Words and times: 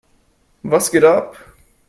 Was 0.63 0.91
geht 0.91 1.03
ab? 1.03 1.37